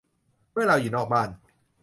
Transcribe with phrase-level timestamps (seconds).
[0.51, 1.29] เมื่อเราอยู่นอกบ้าน